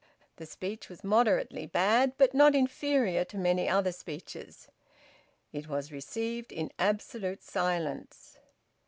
[0.37, 4.67] The speech was moderately bad, but not inferior to many other speeches.
[5.53, 8.39] It was received in absolute silence.